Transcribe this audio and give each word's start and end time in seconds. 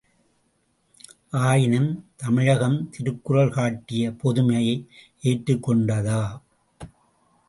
ஆயினும் 1.41 1.89
தமிழகம், 2.15 2.89
திருக்குறள் 2.89 3.51
காட்டிய 3.51 4.11
பொதுமையை 4.11 4.75
ஏற்றுக்கொண்டதா? 5.23 6.23